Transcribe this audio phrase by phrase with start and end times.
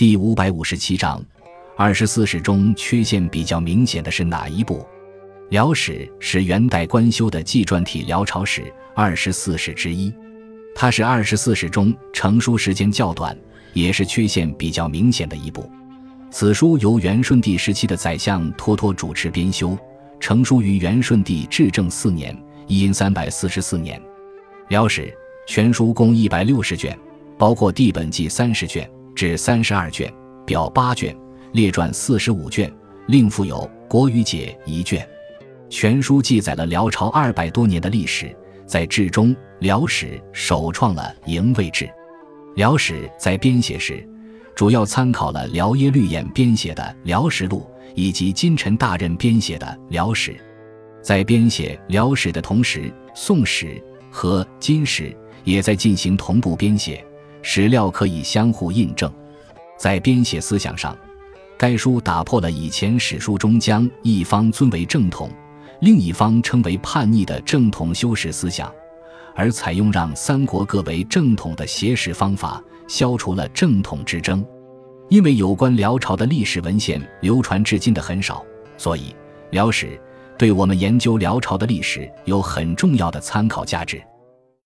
[0.00, 1.22] 第五百五十七章，
[1.76, 4.82] 二十四史中缺陷比较明显的是哪一部？
[5.50, 10.10] 辽史是元代官修的纪传体辽朝史二十四史之一，
[10.74, 13.36] 它是二十四史中成书时间较短，
[13.74, 15.70] 也是缺陷比较明显的一部。
[16.30, 19.76] 此书由元顺帝时期的宰相脱脱主持编修，
[20.18, 22.34] 成书于元顺帝至正四年
[22.66, 24.00] （一三百四十四年）。
[24.70, 25.14] 辽史
[25.46, 26.98] 全书共一百六十卷，
[27.36, 28.90] 包括地本纪三十卷。
[29.20, 30.10] 至三十二卷，
[30.46, 31.14] 表八卷，
[31.52, 32.72] 列传四十五卷，
[33.06, 35.06] 另附有《国语解》一卷。
[35.68, 38.34] 全书记载了辽朝二百多年的历史。
[38.64, 41.86] 在志中，辽史首创了营卫制。
[42.56, 44.02] 辽史在编写时，
[44.54, 50.32] 主要参考了辽耶律演编写的《辽史录》以及金臣大任编写的《辽史》。
[51.02, 52.84] 在编写辽史的同时，
[53.14, 53.66] 《宋史》
[54.10, 55.10] 和《金史》
[55.44, 57.04] 也在进行同步编写。
[57.42, 59.12] 史料可以相互印证，
[59.78, 60.96] 在编写思想上，
[61.56, 65.30] 该书打破了以前史书中将一方尊为正统，
[65.80, 68.72] 另一方称为叛逆的正统修史思想，
[69.34, 74.44] 而采用让三国各为正统的写史方法，消除了正统之争。
[75.08, 78.44] 因为有关辽朝的历史文献流传至今的很少，
[78.76, 79.14] 所以
[79.50, 80.00] 辽史
[80.38, 84.00] 对我们研究辽朝的历史有很重要的参考价值。